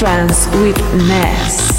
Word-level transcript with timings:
You 0.00 0.06
Only 0.06 0.26
Live 0.26 0.28
Trance 0.28 0.46
with 0.56 1.06
Ness. 1.06 1.73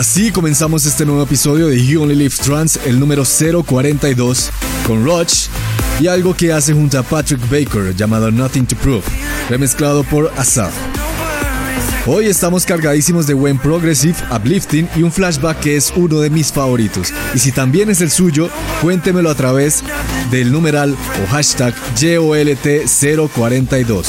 Así 0.00 0.32
comenzamos 0.32 0.86
este 0.86 1.04
nuevo 1.04 1.24
episodio 1.24 1.66
de 1.66 1.84
You 1.84 2.02
Only 2.02 2.14
Live 2.14 2.36
Trans, 2.42 2.80
el 2.86 2.98
número 2.98 3.22
042, 3.22 4.50
con 4.86 5.04
Roach 5.04 5.48
y 6.00 6.06
algo 6.06 6.34
que 6.34 6.54
hace 6.54 6.72
junto 6.72 6.98
a 6.98 7.02
Patrick 7.02 7.42
Baker 7.50 7.94
llamado 7.94 8.30
Nothing 8.30 8.64
to 8.64 8.76
Prove, 8.76 9.04
remezclado 9.50 10.02
por 10.02 10.32
Asaf. 10.38 10.72
Hoy 12.06 12.28
estamos 12.28 12.64
cargadísimos 12.64 13.26
de 13.26 13.34
buen 13.34 13.58
progressive, 13.58 14.16
uplifting 14.34 14.88
y 14.96 15.02
un 15.02 15.12
flashback 15.12 15.60
que 15.60 15.76
es 15.76 15.92
uno 15.94 16.20
de 16.20 16.30
mis 16.30 16.50
favoritos. 16.50 17.12
Y 17.34 17.38
si 17.38 17.52
también 17.52 17.90
es 17.90 18.00
el 18.00 18.10
suyo, 18.10 18.48
cuéntemelo 18.80 19.28
a 19.28 19.34
través 19.34 19.84
del 20.30 20.50
numeral 20.50 20.96
o 21.22 21.26
hashtag 21.30 21.74
JOLT042. 21.96 24.06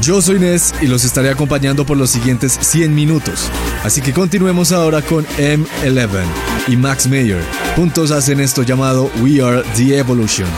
Yo 0.00 0.22
soy 0.22 0.38
Nes 0.38 0.74
y 0.80 0.86
los 0.86 1.04
estaré 1.04 1.28
acompañando 1.28 1.84
por 1.84 1.98
los 1.98 2.08
siguientes 2.08 2.56
100 2.58 2.94
minutos. 2.94 3.50
Así 3.84 4.00
que 4.02 4.12
continuemos 4.12 4.72
ahora 4.72 5.02
con 5.02 5.26
M11 5.38 6.24
y 6.68 6.76
Max 6.76 7.06
Mayer. 7.06 7.42
Juntos 7.76 8.10
hacen 8.10 8.40
esto 8.40 8.62
llamado 8.62 9.10
We 9.22 9.42
Are 9.42 9.62
the 9.76 9.98
Evolution. 9.98 10.48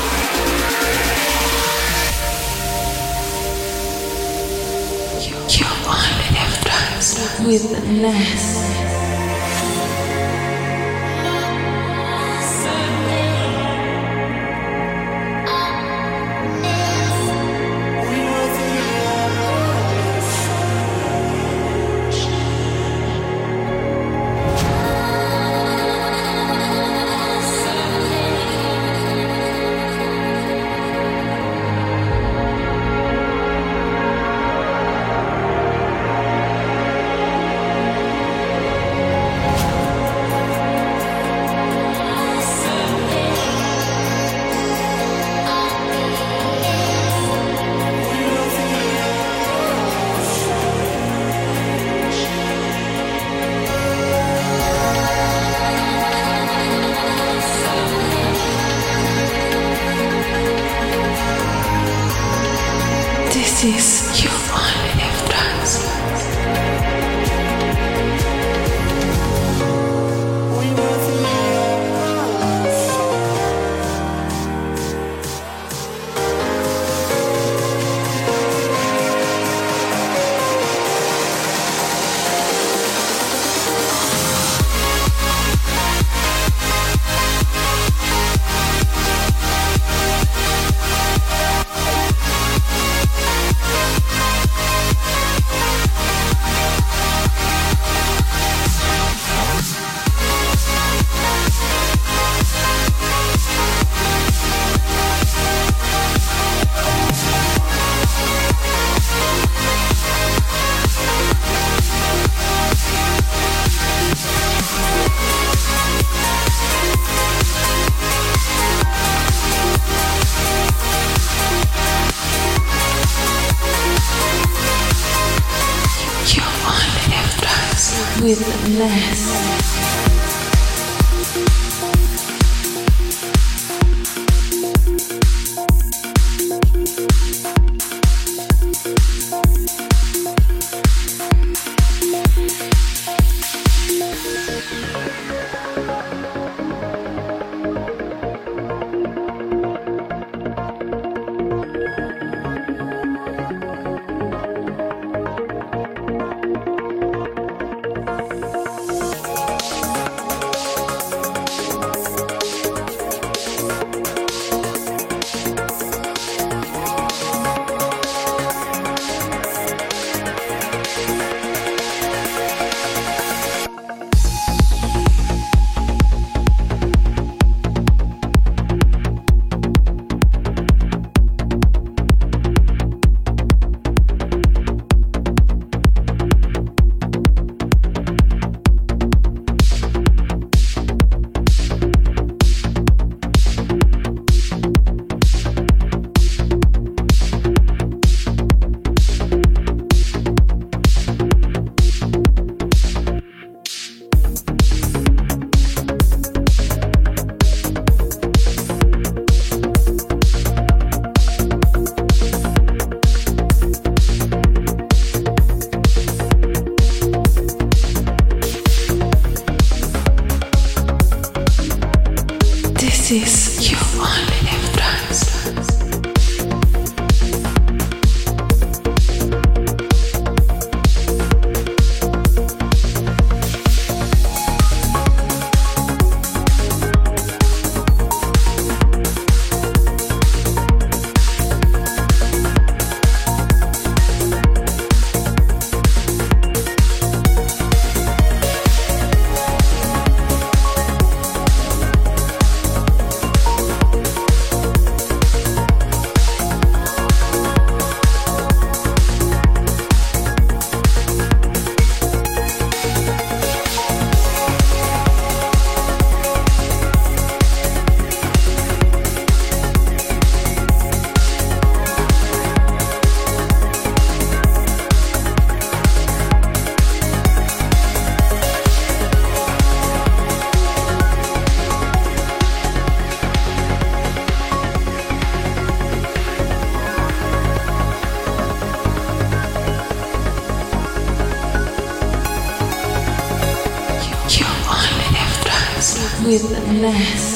last. 296.81 297.30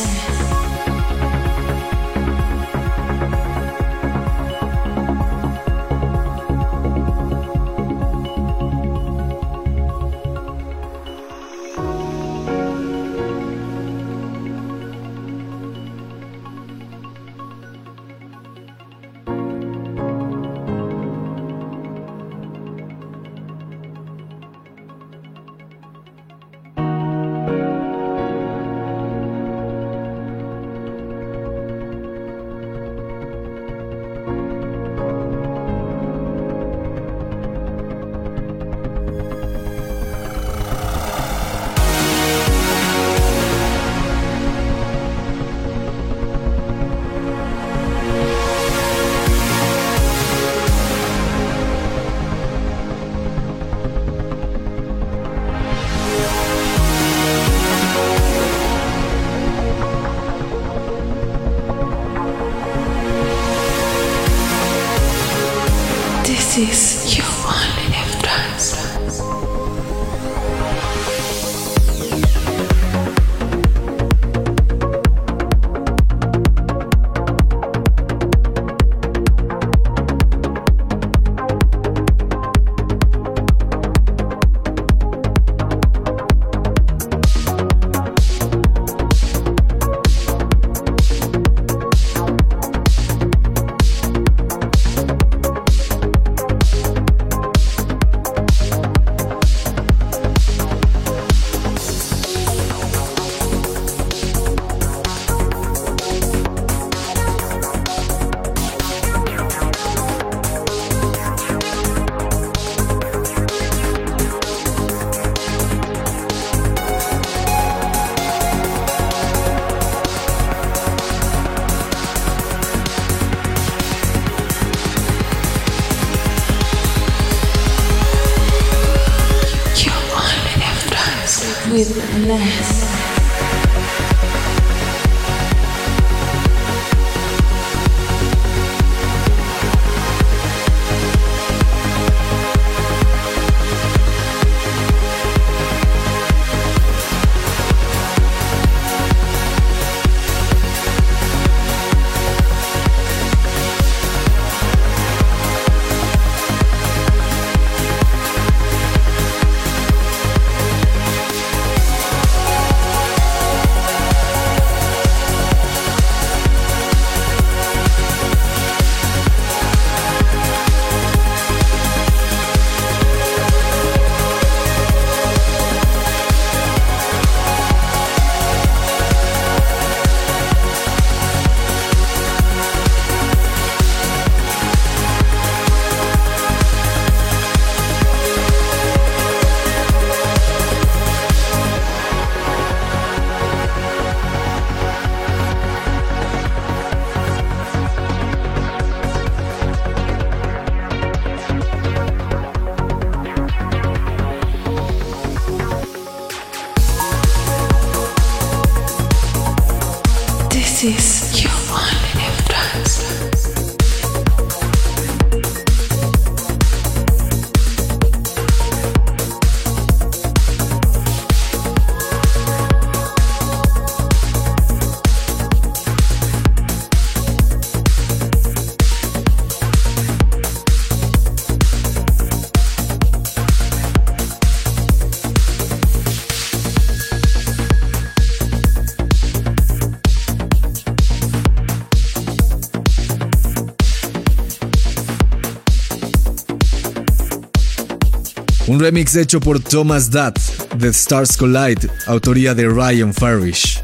Un 248.75 248.81
remix 248.81 249.15
hecho 249.15 249.39
por 249.39 249.61
Thomas 249.61 250.11
Dutt 250.11 250.37
The 250.81 250.89
Stars 250.89 251.37
Collide, 251.37 251.89
autoría 252.09 252.57
de 252.57 252.67
Ryan 252.67 253.15
Farish. 253.15 253.81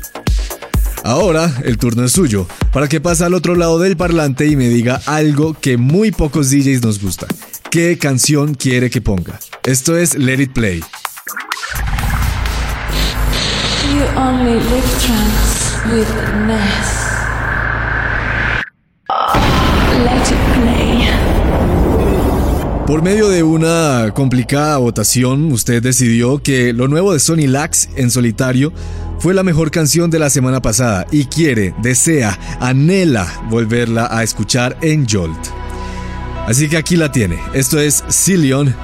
Ahora 1.04 1.49
el 1.62 1.78
turno 1.78 2.02
es 2.02 2.11
suyo, 2.11 2.49
para 2.73 2.88
que 2.88 3.00
pase 3.00 3.25
al 3.25 3.35
otro 3.35 3.54
lado 3.54 3.78
del 3.78 3.97
parlante 3.97 4.49
y 4.49 4.56
me 4.56 4.68
diga 4.68 5.00
algo 5.06 5.54
que 5.54 5.76
muy 5.76 6.11
pocos 6.11 6.50
DJs 6.50 6.82
nos 6.82 7.00
gusta. 7.00 7.28
¿Qué 7.70 7.99
canción 7.99 8.54
quiere 8.54 8.90
que 8.90 9.00
ponga? 9.00 9.38
Esto 9.62 9.97
es 9.97 10.16
Let 10.16 10.42
It 10.42 10.52
Play. 10.54 10.82
Por 22.90 23.02
medio 23.02 23.28
de 23.28 23.44
una 23.44 24.11
complicada 24.14 24.76
votación, 24.78 25.52
usted 25.52 25.80
decidió 25.80 26.42
que 26.42 26.73
lo 26.73 26.88
nuevo 26.88 27.12
de 27.12 27.20
Sony 27.20 27.47
Lax 27.47 27.88
en 27.94 28.11
solitario 28.11 28.73
fue 29.20 29.32
la 29.32 29.44
mejor 29.44 29.70
canción 29.70 30.11
de 30.11 30.18
la 30.18 30.28
semana 30.28 30.61
pasada 30.61 31.06
y 31.12 31.26
quiere, 31.26 31.73
desea, 31.80 32.37
anhela 32.59 33.47
volverla 33.49 34.09
a 34.11 34.25
escuchar 34.25 34.76
en 34.82 35.06
Jolt. 35.09 35.38
Así 36.49 36.68
que 36.68 36.78
aquí 36.78 36.97
la 36.97 37.12
tiene. 37.12 37.38
Esto 37.54 37.78
es 37.78 38.02
Cillion 38.11 38.75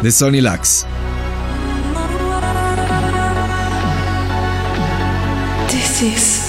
de 0.00 0.12
Sony 0.12 0.40
Lax. 0.40 0.86
This 5.68 6.02
is 6.02 6.43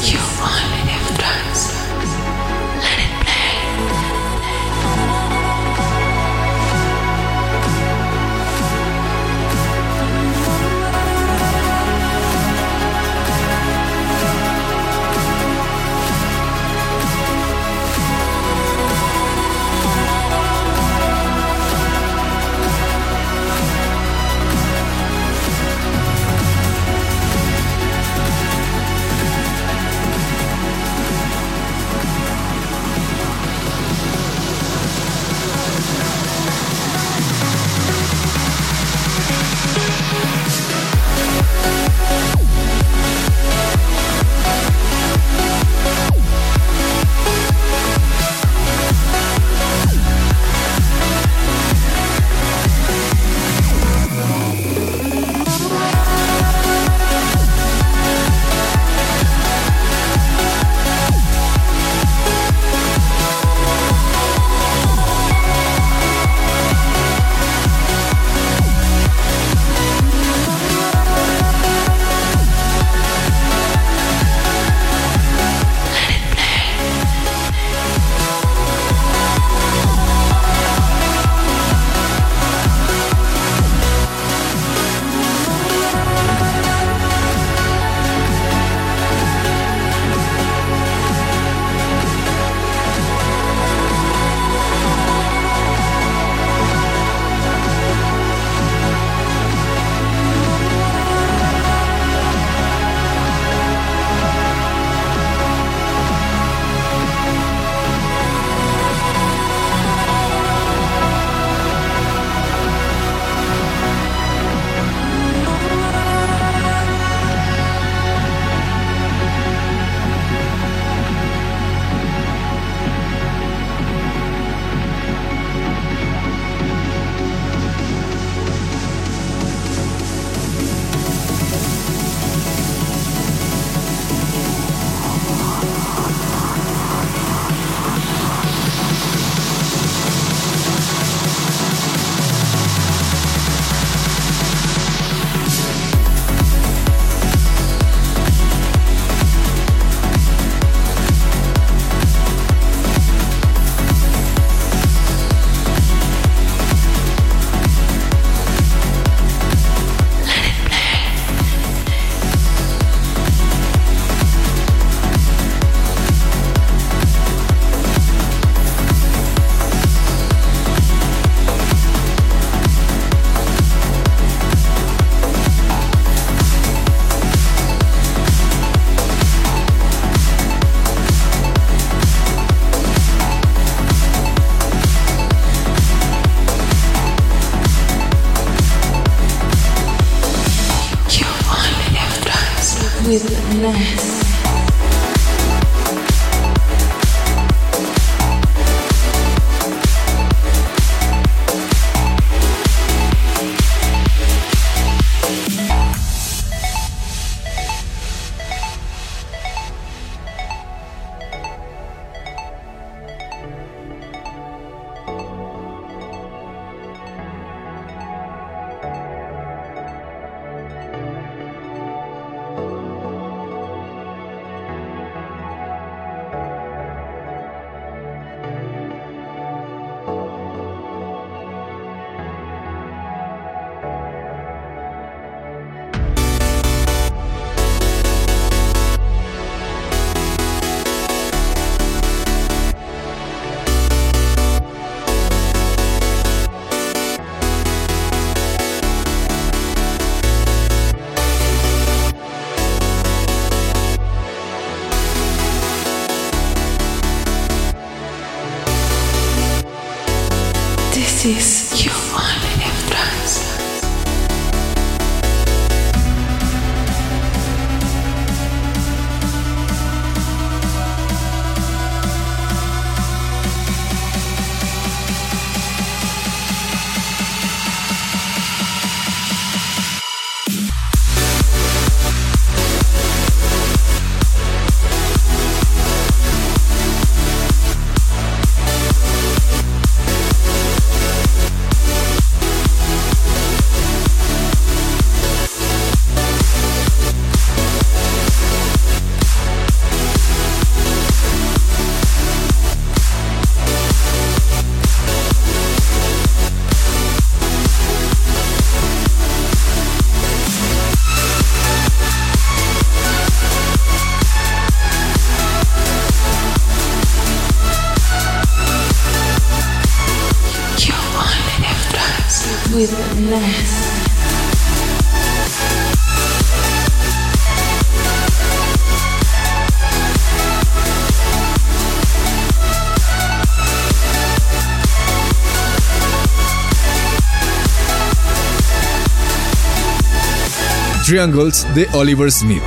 Triangles 341.16 341.66
de 341.74 341.88
Oliver 341.94 342.30
Smith. 342.30 342.62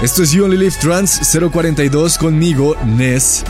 Esto 0.00 0.22
es 0.22 0.30
You 0.30 0.44
Only 0.44 0.58
Live 0.58 0.76
Trans 0.80 1.20
042 1.52 2.16
conmigo, 2.16 2.76
Ness. 2.86 3.42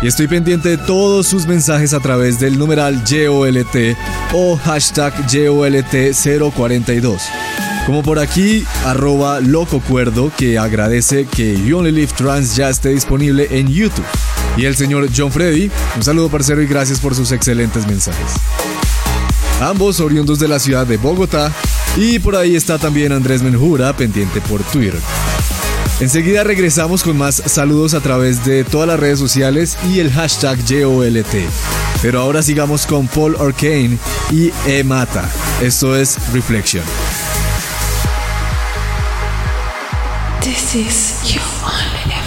Y 0.00 0.06
estoy 0.06 0.28
pendiente 0.28 0.68
de 0.68 0.78
todos 0.78 1.26
sus 1.26 1.44
mensajes 1.44 1.92
a 1.92 1.98
través 1.98 2.38
del 2.38 2.56
numeral 2.56 3.04
YOLT 3.04 3.96
o 4.32 4.56
hashtag 4.56 5.12
YOLT042. 5.26 7.18
Como 7.84 8.04
por 8.04 8.20
aquí, 8.20 8.64
arroba 8.84 9.40
lococuerdo 9.40 10.30
que 10.36 10.56
agradece 10.56 11.26
que 11.26 11.60
You 11.60 11.78
Only 11.78 11.90
Live 11.90 12.12
Trans 12.16 12.54
ya 12.54 12.68
esté 12.68 12.90
disponible 12.90 13.48
en 13.50 13.66
YouTube. 13.66 14.06
Y 14.56 14.66
el 14.66 14.76
señor 14.76 15.08
John 15.14 15.32
Freddy, 15.32 15.68
un 15.96 16.02
saludo 16.04 16.28
parcero 16.28 16.62
y 16.62 16.68
gracias 16.68 17.00
por 17.00 17.16
sus 17.16 17.32
excelentes 17.32 17.88
mensajes. 17.88 18.34
Ambos 19.60 19.98
oriundos 19.98 20.38
de 20.38 20.46
la 20.46 20.60
ciudad 20.60 20.86
de 20.86 20.96
Bogotá. 20.96 21.52
Y 21.96 22.18
por 22.18 22.36
ahí 22.36 22.56
está 22.56 22.78
también 22.78 23.12
Andrés 23.12 23.42
Menjura, 23.42 23.96
pendiente 23.96 24.40
por 24.42 24.62
Twitter. 24.64 25.00
Enseguida 25.98 26.44
regresamos 26.44 27.02
con 27.02 27.16
más 27.16 27.42
saludos 27.46 27.94
a 27.94 28.00
través 28.00 28.44
de 28.44 28.64
todas 28.64 28.86
las 28.86 29.00
redes 29.00 29.18
sociales 29.18 29.78
y 29.90 30.00
el 30.00 30.12
hashtag 30.12 30.62
YOLT. 30.66 31.34
Pero 32.02 32.20
ahora 32.20 32.42
sigamos 32.42 32.86
con 32.86 33.06
Paul 33.08 33.36
Arcane 33.40 33.96
y 34.30 34.52
E 34.66 34.84
Mata. 34.84 35.26
Esto 35.62 35.96
es 35.96 36.18
Reflection. 36.34 36.84
This 40.42 40.74
is 40.74 41.38
only 41.64 42.25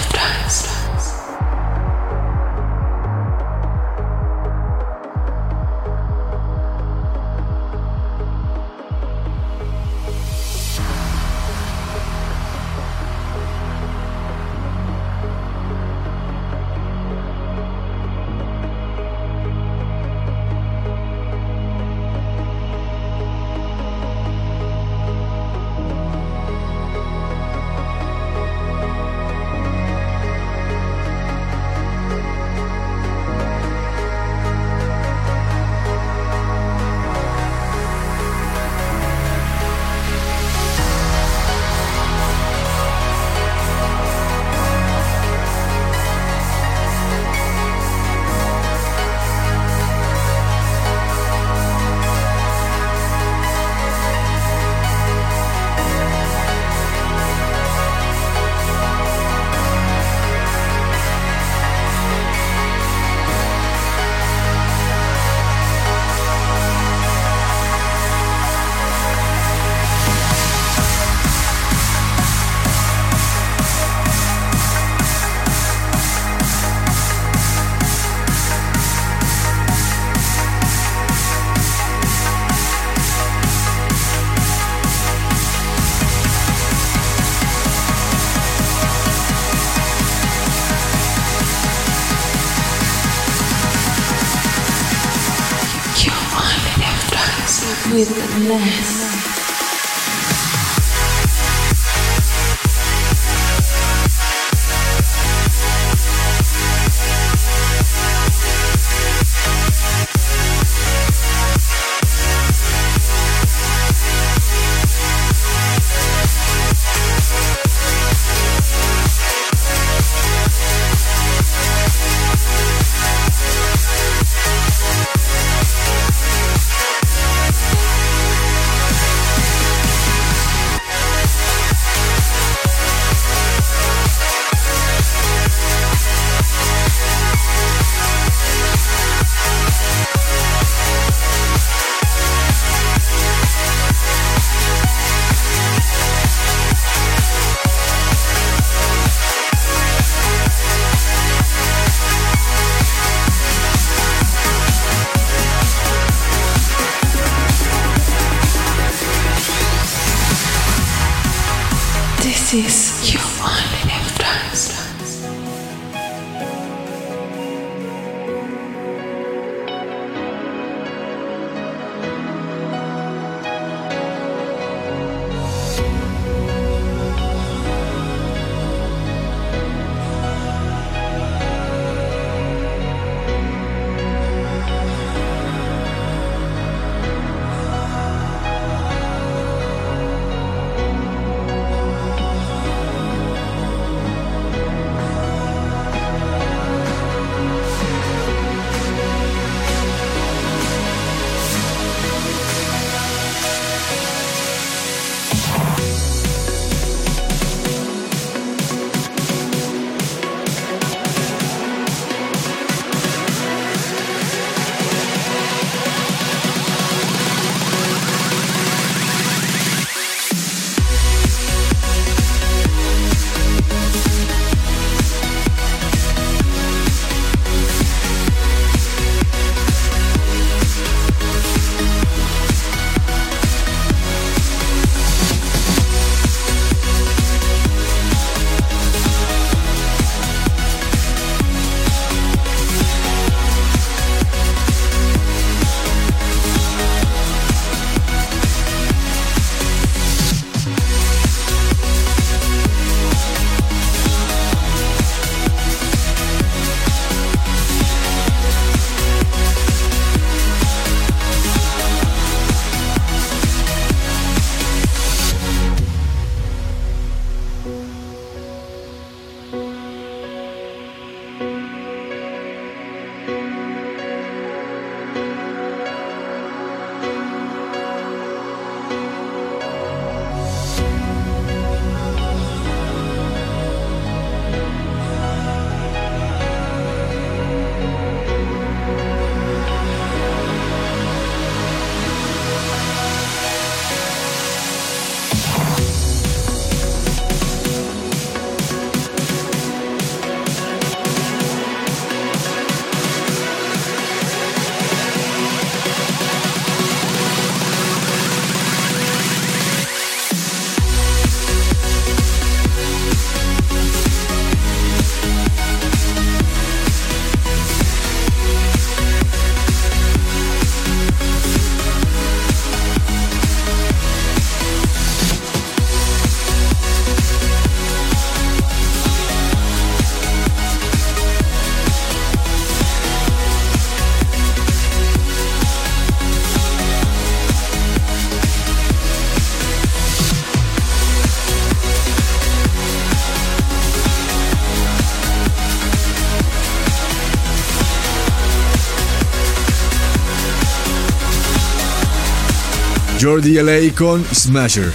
Jordi 353.29 353.61
LA 353.61 353.93
con 353.95 354.25
Smasher. 354.33 354.91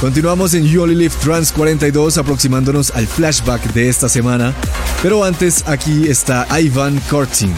Continuamos 0.00 0.54
en 0.54 0.64
You 0.64 0.82
Only 0.82 0.96
Live 0.96 1.14
Trans 1.22 1.52
42 1.52 2.18
aproximándonos 2.18 2.90
al 2.90 3.06
flashback 3.06 3.72
de 3.72 3.88
esta 3.88 4.08
semana, 4.08 4.52
pero 5.00 5.22
antes 5.22 5.62
aquí 5.68 6.08
está 6.08 6.44
Ivan 6.58 7.00
Kortin 7.08 7.54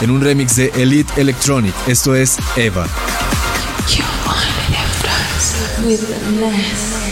en 0.00 0.10
un 0.10 0.20
remix 0.20 0.56
de 0.56 0.72
Elite 0.74 1.12
Electronic, 1.16 1.72
esto 1.86 2.16
es 2.16 2.38
Eva. 2.56 2.88
You 3.88 4.04
only 4.26 4.66
live 4.68 4.94
trance 5.00 5.54
with 5.86 7.07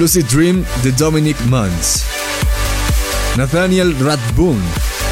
Lucid 0.00 0.24
Dream 0.32 0.64
de 0.82 0.92
Dominic 0.92 1.38
Munz. 1.42 2.04
Nathaniel 3.36 3.94
Rathbone 4.00 4.62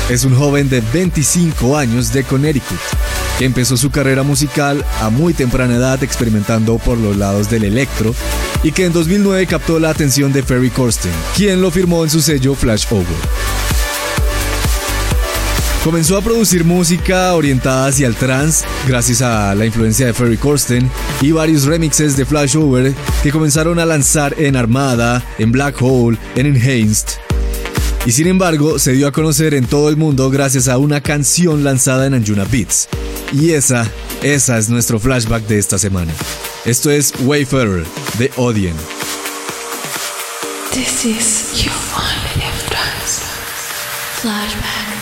es 0.09 0.25
un 0.25 0.35
joven 0.35 0.71
de 0.71 0.81
25 0.81 1.77
años 1.77 2.11
de 2.11 2.25
Connecticut 2.25 2.79
que 3.39 3.45
empezó 3.45 3.77
su 3.77 3.91
carrera 3.91 4.23
musical 4.23 4.83
a 5.03 5.11
muy 5.11 5.35
temprana 5.35 5.77
edad 5.77 6.03
experimentando 6.03 6.79
por 6.79 6.97
los 6.97 7.19
lados 7.19 7.51
del 7.51 7.65
electro 7.65 8.15
y 8.63 8.73
que 8.73 8.87
en 8.87 8.95
2009 8.95 9.47
captó 9.47 9.79
la 9.79 9.91
atención 9.91 10.33
de 10.33 10.43
Ferry 10.43 10.71
Corsten, 10.71 11.13
quien 11.37 11.61
lo 11.61 11.71
firmó 11.71 12.03
en 12.03 12.09
su 12.09 12.23
sello 12.23 12.55
Flash 12.55 12.87
Over. 12.91 13.05
Comenzó 15.85 16.17
a 16.17 16.23
producir 16.23 16.65
música 16.65 17.35
orientada 17.35 17.89
hacia 17.89 18.07
el 18.07 18.17
trance 18.17 18.65
gracias 18.87 19.21
a 19.21 19.55
la 19.55 19.67
influencia 19.67 20.07
de 20.07 20.15
Ferry 20.15 20.39
Corsten 20.39 20.91
y 21.21 21.33
varios 21.33 21.65
remixes 21.65 22.17
de 22.17 22.25
Flashover 22.25 22.95
que 23.23 23.33
comenzaron 23.33 23.79
a 23.79 23.87
lanzar 23.87 24.35
en 24.39 24.57
Armada, 24.57 25.25
en 25.39 25.53
Black 25.53 25.77
Hole, 25.81 26.19
en 26.37 26.47
Enhanced. 26.47 27.09
Y 28.07 28.13
sin 28.13 28.27
embargo, 28.27 28.79
se 28.79 28.93
dio 28.93 29.09
a 29.09 29.13
conocer 29.13 29.55
en 29.55 29.67
todo 29.67 29.89
el 29.89 29.97
mundo 29.97 30.31
gracias 30.31 30.69
a 30.69 30.79
una 30.79 31.03
canción 31.03 31.65
lanzada 31.65 32.07
en 32.07 32.15
Anjuna 32.15 32.45
Beats. 32.45 32.89
Y 33.33 33.51
esa, 33.51 33.87
esa 34.23 34.59
es 34.59 34.71
nuestro 34.71 34.99
flashback 34.99 35.47
de 35.47 35.59
esta 35.59 35.79
semana. 35.79 36.13
Esto 36.65 36.91
es 36.91 37.13
Wayfarer 37.21 37.85
de 38.19 38.31
Odien. 38.37 38.75
This 40.73 41.05
is 41.05 41.65
your 41.65 41.75
difference. 42.37 43.25
Flashback. 44.23 44.98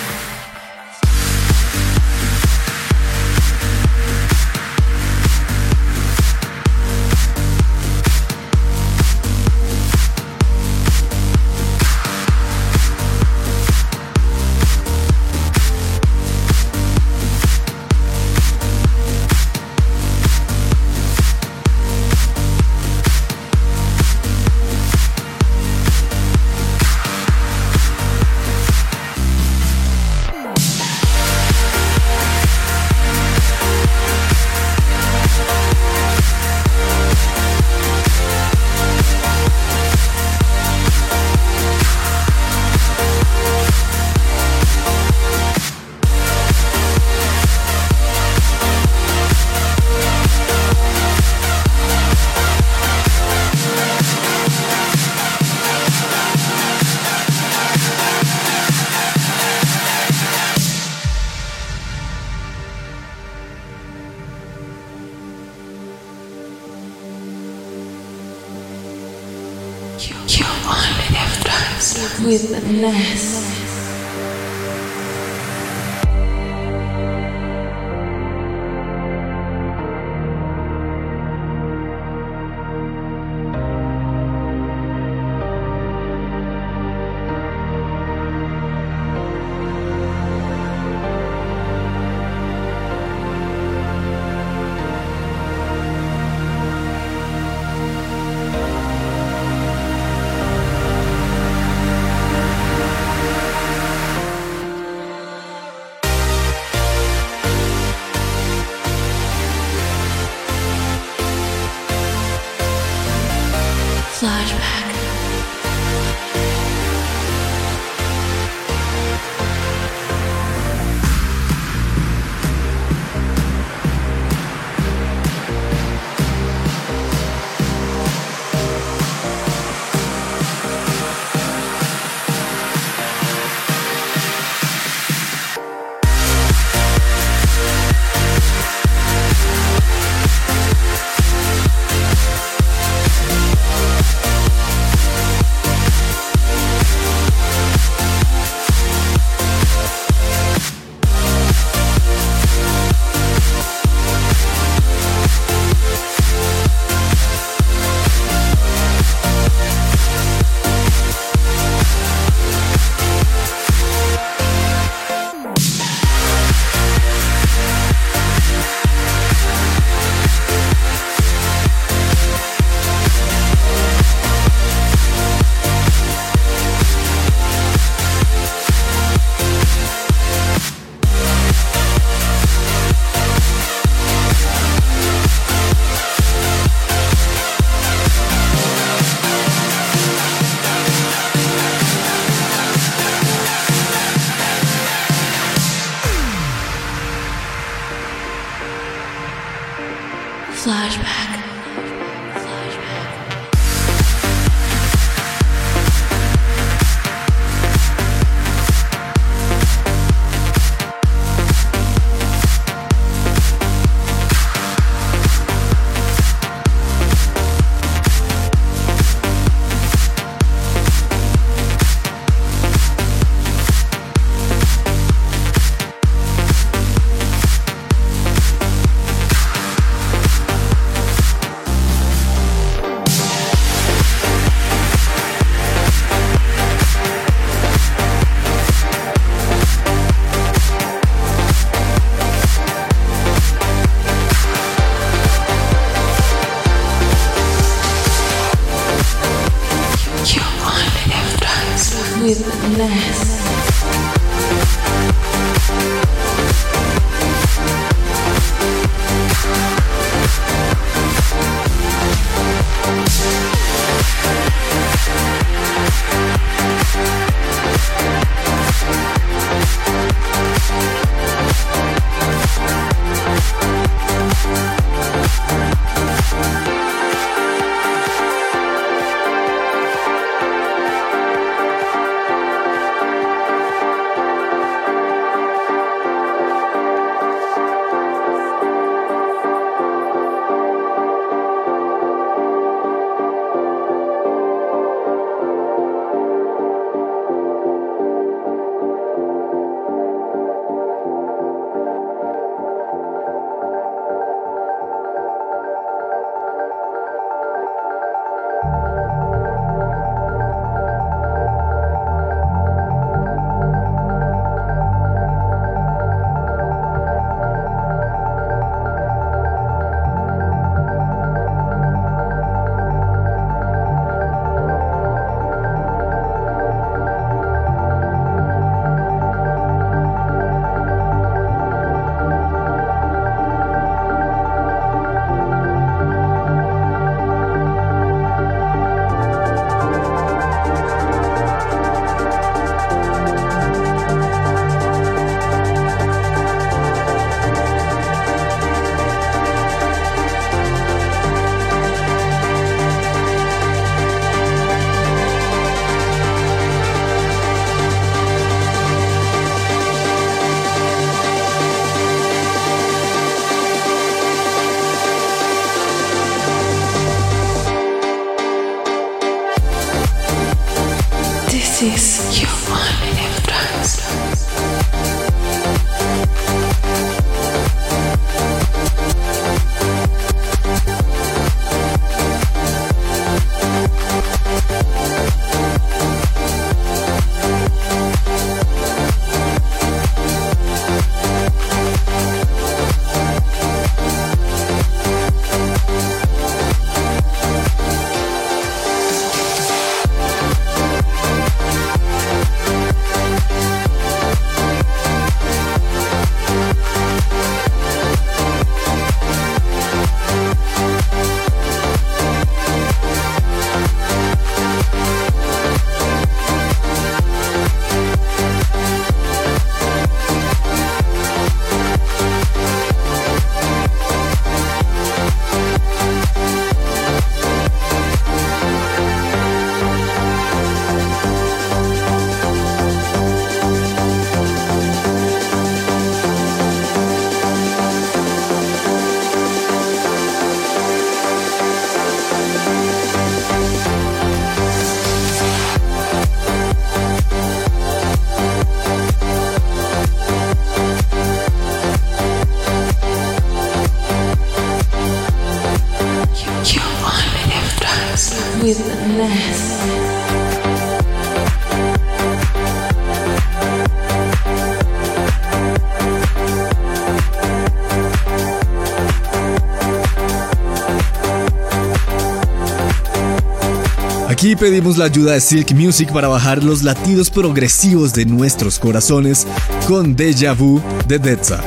Pedimos 474.61 474.97
la 474.97 475.05
ayuda 475.05 475.33
de 475.33 475.41
Silk 475.41 475.73
Music 475.73 476.11
para 476.13 476.29
bajar 476.29 476.65
los 476.65 476.83
latidos 476.83 477.31
progresivos 477.31 478.15
de 478.15 478.25
nuestros 478.25 478.79
corazones 478.79 479.47
con 479.87 480.17
Deja 480.17 480.55
Vu 480.55 480.81
de 481.07 481.19
Detza. 481.19 481.61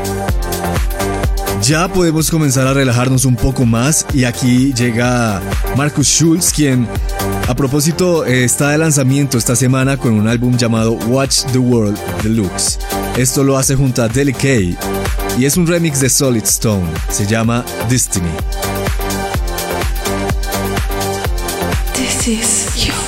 Ya 1.61 1.87
podemos 1.87 2.31
comenzar 2.31 2.65
a 2.65 2.73
relajarnos 2.73 3.25
un 3.25 3.35
poco 3.35 3.65
más 3.65 4.07
y 4.11 4.23
aquí 4.23 4.73
llega 4.73 5.39
Marcus 5.77 6.07
Schulz, 6.07 6.51
quien 6.51 6.87
a 7.47 7.55
propósito 7.55 8.25
está 8.25 8.71
de 8.71 8.79
lanzamiento 8.79 9.37
esta 9.37 9.55
semana 9.55 9.95
con 9.95 10.13
un 10.13 10.27
álbum 10.27 10.57
llamado 10.57 10.93
Watch 10.93 11.43
the 11.51 11.59
World 11.59 11.97
Deluxe. 12.23 12.79
Esto 13.17 13.43
lo 13.43 13.57
hace 13.57 13.75
junto 13.75 14.01
a 14.01 14.07
Delicate 14.07 14.75
y 15.37 15.45
es 15.45 15.57
un 15.57 15.67
remix 15.67 16.01
de 16.01 16.09
Solid 16.09 16.43
Stone, 16.43 16.87
se 17.09 17.27
llama 17.27 17.63
Destiny. 17.87 18.31
Is 22.29 22.85
you 22.85 22.98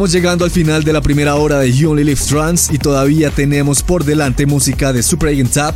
Estamos 0.00 0.12
llegando 0.14 0.44
al 0.46 0.50
final 0.50 0.82
de 0.82 0.94
la 0.94 1.02
primera 1.02 1.34
hora 1.34 1.58
de 1.58 1.70
You 1.70 1.90
Only 1.90 2.04
Live 2.04 2.22
Trans 2.26 2.70
y 2.72 2.78
todavía 2.78 3.30
tenemos 3.30 3.82
por 3.82 4.02
delante 4.02 4.46
música 4.46 4.94
de 4.94 5.02
Super 5.02 5.28
Agent 5.28 5.52
Tap, 5.52 5.74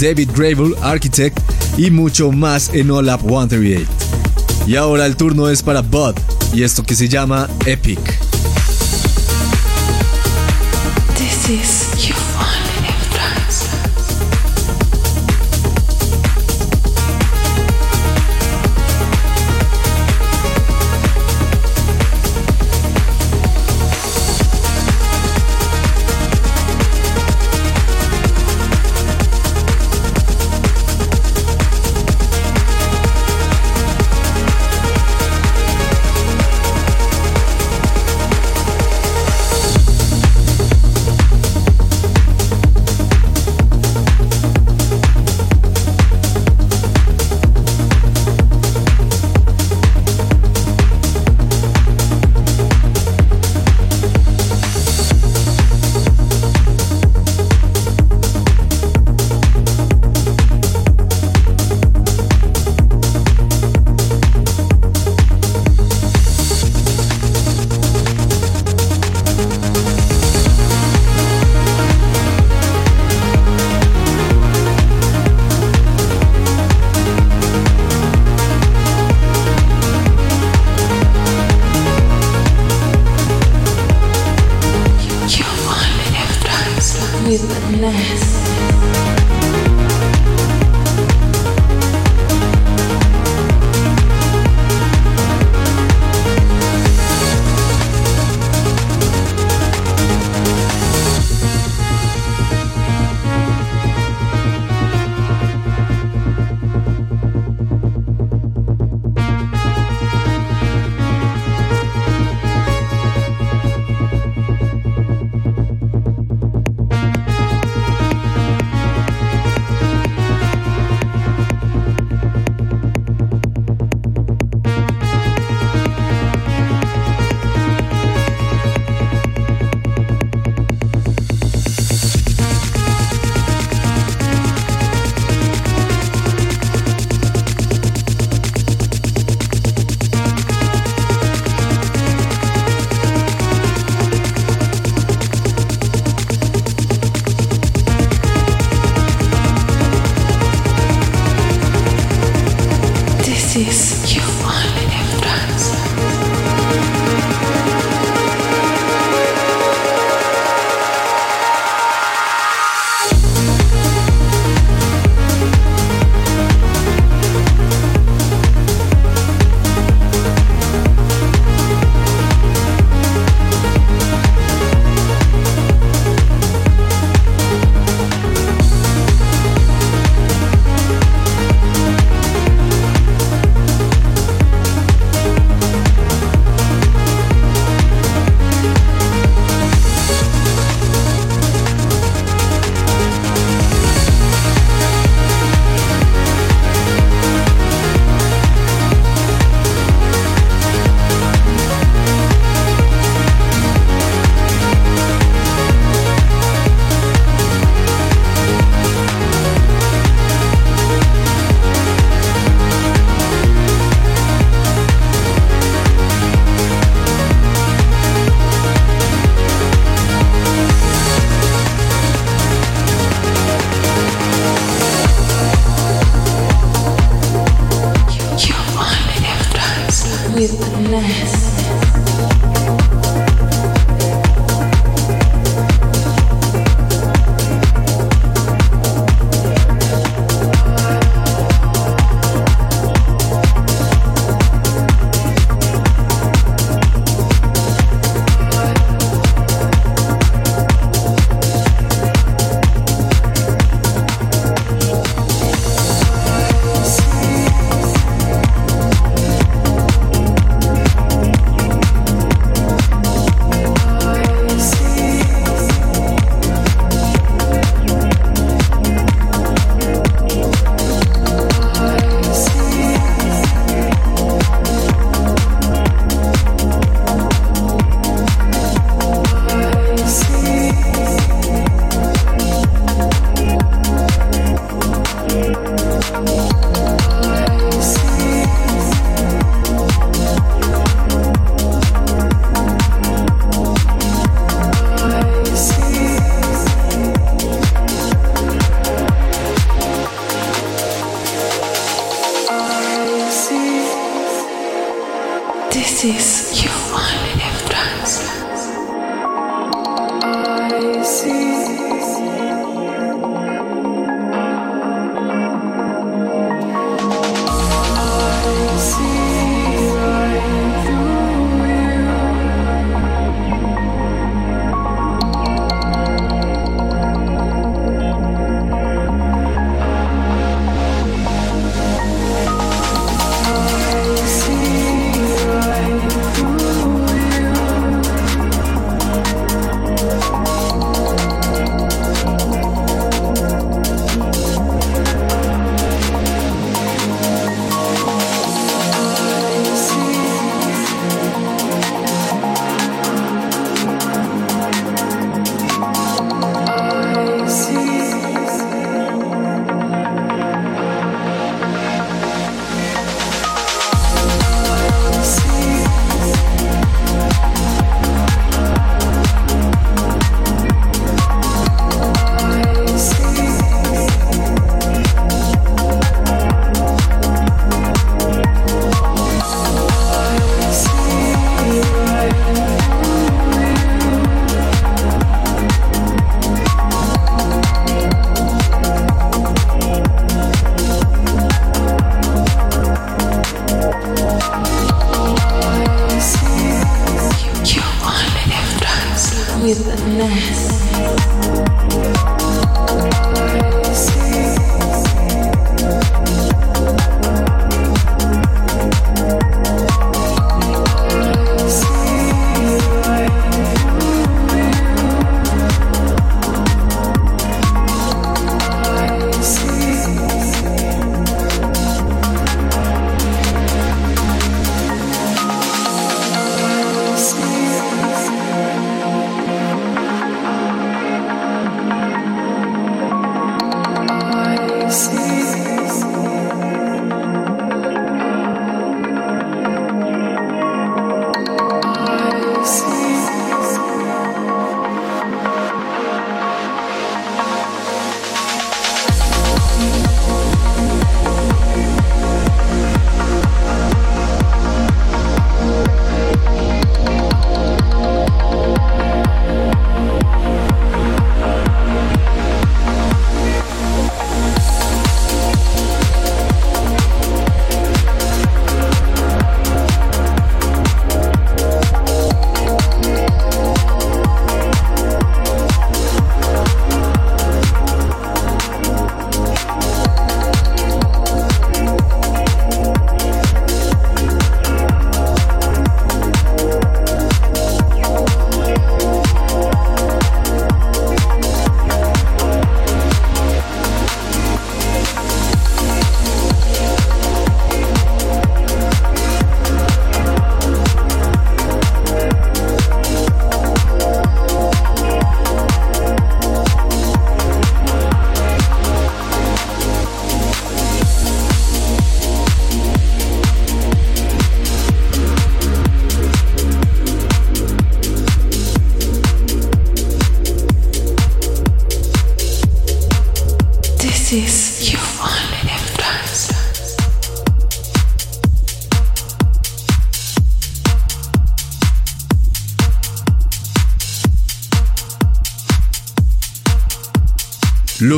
David 0.00 0.30
Gravel, 0.34 0.74
Architect 0.80 1.38
y 1.76 1.90
mucho 1.90 2.32
más 2.32 2.70
en 2.72 2.90
All 2.90 3.10
Up 3.10 3.20
138. 3.20 3.86
Y 4.66 4.76
ahora 4.76 5.04
el 5.04 5.14
turno 5.14 5.50
es 5.50 5.62
para 5.62 5.82
Bud 5.82 6.14
y 6.54 6.62
esto 6.62 6.84
que 6.84 6.94
se 6.94 7.06
llama 7.06 7.50
Epic. 7.66 8.00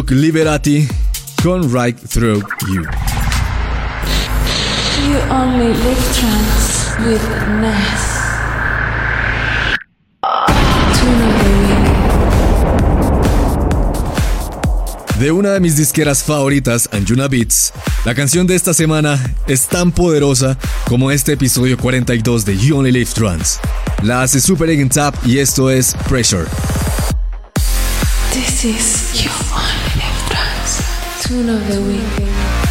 Luke 0.08 0.14
Liberati 0.14 0.88
con 1.42 1.70
Right 1.70 1.98
Through 2.08 2.42
You. 2.68 2.82
You 5.04 5.18
only 5.30 5.68
live 5.68 6.02
trance 6.14 6.96
with 7.04 7.20
Ness. 7.60 8.16
De 15.18 15.30
una 15.30 15.50
de 15.50 15.60
mis 15.60 15.76
disqueras 15.76 16.22
favoritas, 16.22 16.88
Anjuna 16.92 17.28
Beats, 17.28 17.72
la 18.06 18.14
canción 18.14 18.46
de 18.46 18.54
esta 18.54 18.72
semana 18.72 19.18
es 19.46 19.66
tan 19.66 19.92
poderosa 19.92 20.56
como 20.86 21.10
este 21.10 21.32
episodio 21.32 21.76
42 21.76 22.46
de 22.46 22.56
You 22.56 22.78
Only 22.78 22.92
Live 22.92 23.10
Trance. 23.14 23.58
La 24.02 24.22
hace 24.22 24.40
Super 24.40 24.70
Egg 24.70 24.88
Tap 24.90 25.14
y 25.26 25.38
esto 25.38 25.70
es 25.70 25.94
Pressure. 26.08 26.46
This 28.32 28.64
is 28.64 29.22
you 29.22 29.87
only 31.30 31.42
live 31.42 32.16
trance. 32.16 32.67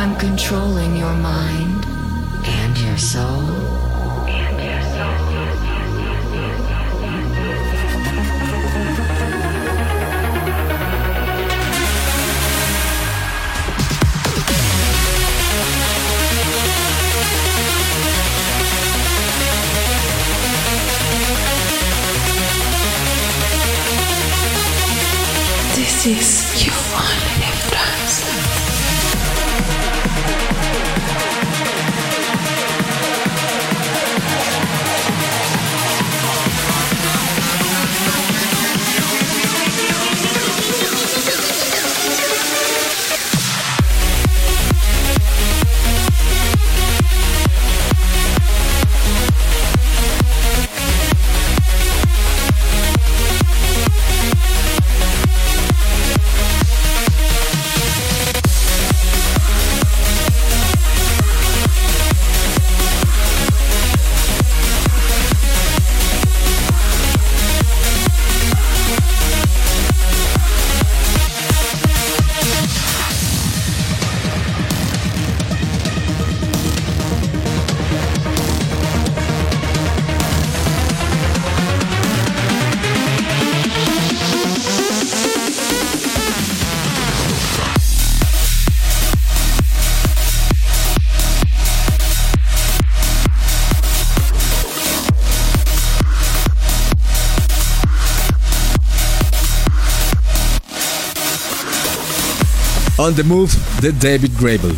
I'm 0.00 0.14
controlling 0.16 0.96
your 0.96 1.12
mind 1.12 1.84
and 2.44 2.78
your 2.78 2.96
soul. 2.96 3.42
This 25.74 26.06
is 26.06 26.66
your 26.66 26.87
The 103.14 103.22
Move 103.22 103.50
de 103.80 103.92
David 103.92 104.32
Grable. 104.40 104.74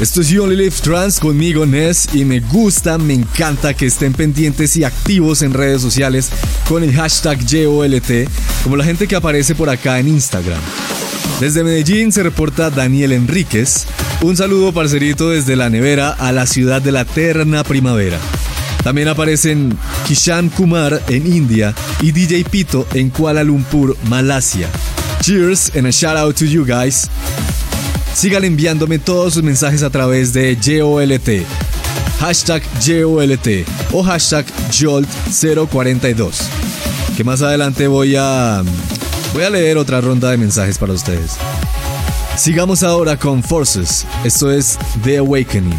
Esto 0.00 0.20
es 0.20 0.28
You 0.28 0.44
Only 0.44 0.56
Live 0.56 0.76
Trans 0.82 1.18
conmigo, 1.18 1.66
Ness, 1.66 2.08
y 2.12 2.24
me 2.24 2.40
gusta, 2.40 2.98
me 2.98 3.14
encanta 3.14 3.74
que 3.74 3.86
estén 3.86 4.12
pendientes 4.12 4.76
y 4.76 4.84
activos 4.84 5.42
en 5.42 5.52
redes 5.52 5.82
sociales 5.82 6.30
con 6.68 6.82
el 6.84 6.92
hashtag 6.94 7.44
YOLT, 7.44 8.28
como 8.62 8.76
la 8.76 8.84
gente 8.84 9.08
que 9.08 9.16
aparece 9.16 9.54
por 9.54 9.68
acá 9.68 9.98
en 9.98 10.08
Instagram. 10.08 10.60
Desde 11.40 11.64
Medellín 11.64 12.12
se 12.12 12.22
reporta 12.22 12.70
Daniel 12.70 13.12
Enríquez. 13.12 13.86
Un 14.22 14.36
saludo, 14.36 14.72
parcerito, 14.72 15.30
desde 15.30 15.56
la 15.56 15.68
nevera 15.68 16.10
a 16.10 16.30
la 16.32 16.46
ciudad 16.46 16.80
de 16.80 16.92
la 16.92 17.00
eterna 17.00 17.64
primavera. 17.64 18.18
También 18.84 19.08
aparecen 19.08 19.76
Kishan 20.06 20.48
Kumar 20.48 21.02
en 21.08 21.26
India 21.26 21.74
y 22.00 22.12
DJ 22.12 22.44
Pito 22.44 22.86
en 22.94 23.10
Kuala 23.10 23.42
Lumpur, 23.42 23.96
Malasia. 24.08 24.68
Cheers 25.22 25.76
and 25.76 25.86
a 25.86 25.92
shout 25.92 26.16
out 26.16 26.36
to 26.36 26.46
you 26.46 26.64
guys. 26.64 27.08
Sigan 28.14 28.44
enviándome 28.44 28.98
todos 28.98 29.34
sus 29.34 29.42
mensajes 29.42 29.82
a 29.82 29.90
través 29.90 30.32
de 30.32 30.56
YOLT, 30.56 31.44
hashtag 32.20 32.62
YOLT 32.84 33.66
o 33.92 34.02
hashtag 34.02 34.46
JOLT042. 34.70 36.32
Que 37.16 37.24
más 37.24 37.42
adelante 37.42 37.86
voy 37.86 38.16
a, 38.16 38.62
voy 39.34 39.44
a 39.44 39.50
leer 39.50 39.76
otra 39.76 40.00
ronda 40.00 40.30
de 40.30 40.36
mensajes 40.36 40.78
para 40.78 40.92
ustedes. 40.92 41.36
Sigamos 42.36 42.82
ahora 42.82 43.16
con 43.16 43.42
Forces. 43.42 44.06
Esto 44.24 44.50
es 44.50 44.78
The 45.04 45.18
Awakening. 45.18 45.74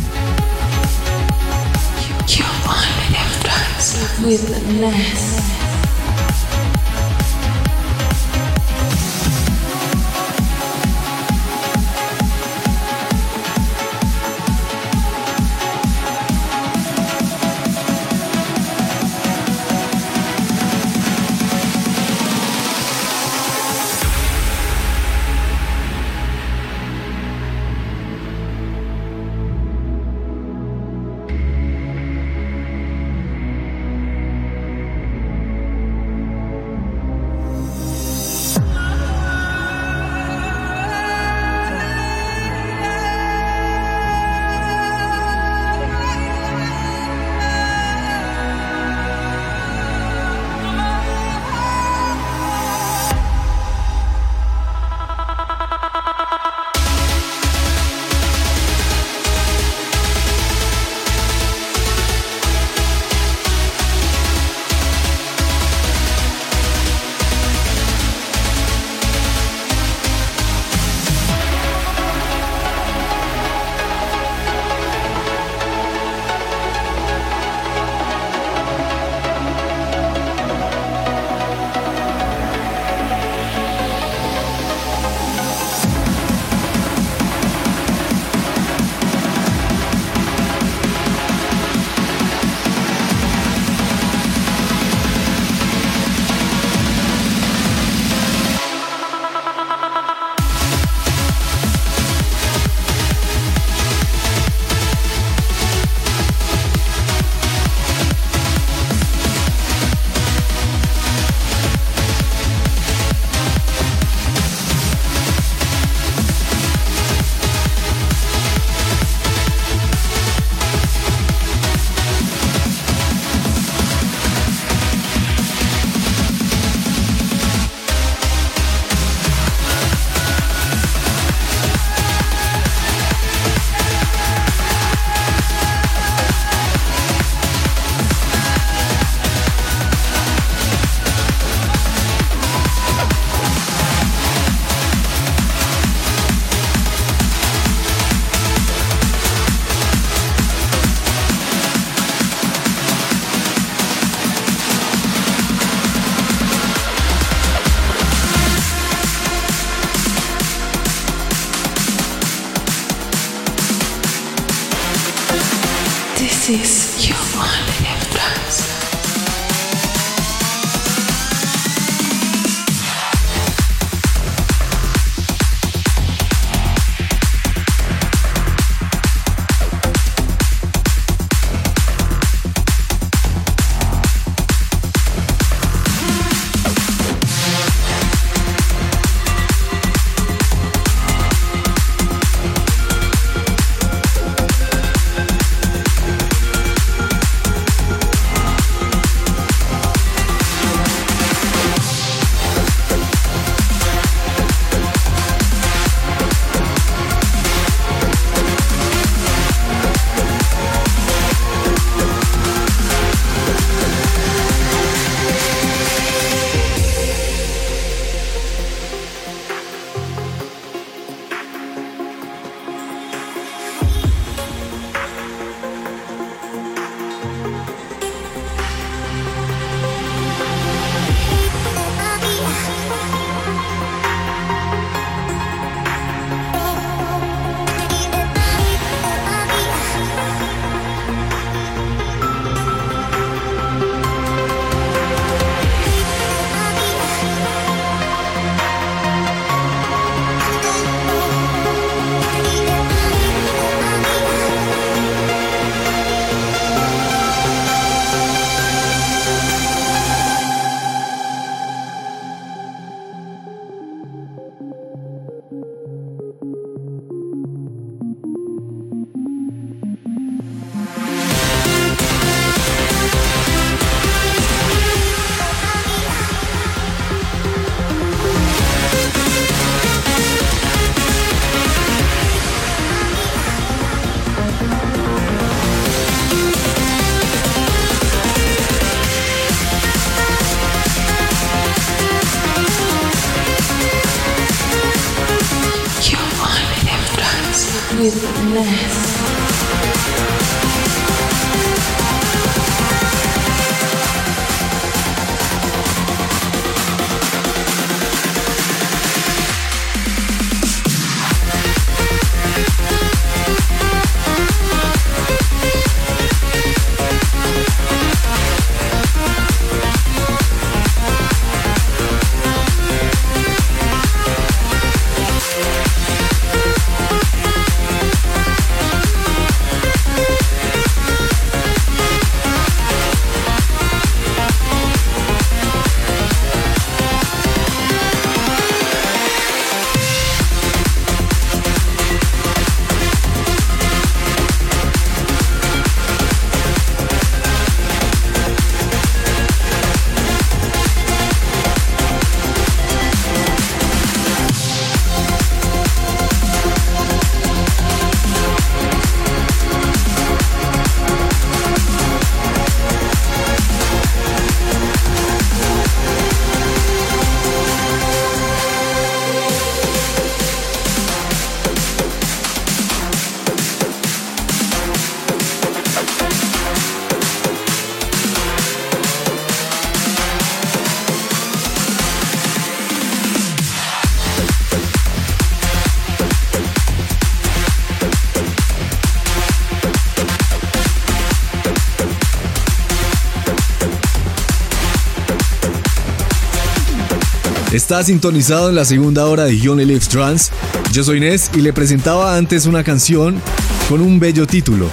Está 397.90 398.04
sintonizado 398.04 398.70
en 398.70 398.76
la 398.76 398.86
segunda 398.86 399.26
hora 399.26 399.46
de 399.46 399.58
You 399.58 399.72
Only 399.72 399.84
Live 399.84 400.06
Trans. 400.12 400.52
Yo 400.92 401.04
soy 401.04 401.18
Inés 401.18 401.50
y 401.56 401.62
le 401.62 401.74
presentaba 401.74 402.38
antes 402.38 402.68
una 402.68 402.84
canción 402.84 403.42
con 403.90 404.00
un 404.02 404.20
bello 404.20 404.46
título: 404.46 404.92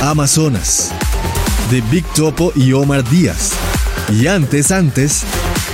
Amazonas, 0.00 0.92
de 1.72 1.80
Big 1.80 2.04
Topo 2.14 2.52
y 2.54 2.72
Omar 2.72 3.02
Díaz. 3.10 3.50
Y 4.12 4.28
antes, 4.28 4.70
antes 4.70 5.22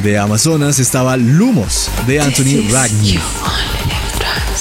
de 0.03 0.17
Amazonas 0.17 0.79
estaba 0.79 1.19
Lumos, 1.19 1.91
de 2.07 2.23
Anthony 2.23 2.73
Ragni. 2.73 3.19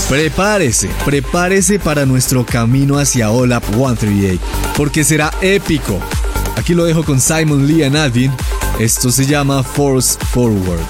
Prepárese, 0.10 0.90
prepárese 1.06 1.80
para 1.80 2.06
nuestro 2.06 2.46
camino 2.46 3.00
hacia 3.00 3.32
OLAP 3.32 3.64
138, 3.64 4.42
porque 4.76 5.06
será 5.06 5.34
épico. 5.40 5.98
Aquí 6.58 6.74
lo 6.74 6.84
dejo 6.84 7.06
con 7.06 7.22
Simon 7.22 7.66
Lee 7.68 7.84
and 7.84 7.96
Advin. 7.96 8.34
Esto 8.80 9.14
se 9.14 9.26
llama 9.26 9.64
Force 9.64 10.18
Forward. 10.34 10.84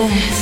This 0.00 0.39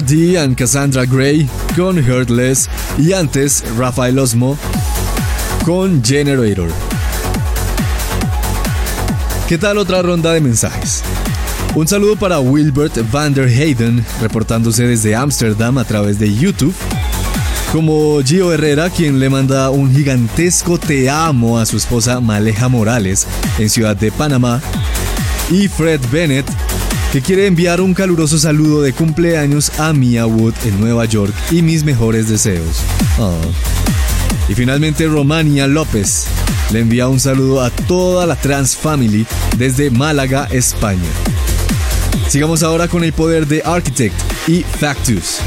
RD 0.00 0.38
and 0.38 0.56
Cassandra 0.56 1.04
Gray 1.04 1.46
con 1.76 1.98
Heartless 1.98 2.70
y 2.96 3.12
antes 3.12 3.62
Rafael 3.76 4.18
Osmo 4.18 4.56
con 5.66 6.02
Generator. 6.02 6.70
¿Qué 9.46 9.58
tal 9.58 9.76
otra 9.76 10.00
ronda 10.00 10.32
de 10.32 10.40
mensajes? 10.40 11.02
Un 11.74 11.86
saludo 11.86 12.16
para 12.16 12.40
Wilbert 12.40 12.96
van 13.12 13.34
der 13.34 13.48
Heyden, 13.48 14.04
reportándose 14.22 14.86
desde 14.86 15.14
Ámsterdam 15.14 15.76
a 15.76 15.84
través 15.84 16.18
de 16.18 16.34
YouTube. 16.34 16.74
Como 17.70 18.22
Gio 18.22 18.52
Herrera, 18.52 18.88
quien 18.88 19.20
le 19.20 19.28
manda 19.28 19.68
un 19.68 19.94
gigantesco 19.94 20.78
te 20.78 21.10
amo 21.10 21.58
a 21.58 21.66
su 21.66 21.76
esposa 21.76 22.20
Maleja 22.20 22.68
Morales 22.68 23.26
en 23.58 23.68
Ciudad 23.68 23.96
de 23.96 24.10
Panamá. 24.10 24.62
Y 25.50 25.68
Fred 25.68 26.00
Bennett, 26.10 26.46
que 27.12 27.20
quiere 27.20 27.46
enviar 27.46 27.80
un 27.80 27.92
caluroso 27.92 28.38
saludo 28.38 28.82
de 28.82 28.92
cumpleaños 28.92 29.78
a 29.80 29.92
Mia 29.92 30.26
Wood 30.26 30.54
en 30.64 30.80
Nueva 30.80 31.06
York 31.06 31.34
y 31.50 31.62
mis 31.62 31.82
mejores 31.82 32.28
deseos. 32.28 32.82
Oh. 33.18 33.36
Y 34.48 34.54
finalmente 34.54 35.06
Romania 35.06 35.66
López 35.66 36.26
le 36.72 36.80
envía 36.80 37.08
un 37.08 37.18
saludo 37.18 37.62
a 37.62 37.70
toda 37.70 38.26
la 38.26 38.36
Trans 38.36 38.76
Family 38.76 39.26
desde 39.56 39.90
Málaga, 39.90 40.46
España. 40.50 41.08
Sigamos 42.28 42.62
ahora 42.62 42.86
con 42.86 43.02
el 43.02 43.12
poder 43.12 43.46
de 43.48 43.62
Architect 43.64 44.14
y 44.48 44.62
Factus. 44.62 45.38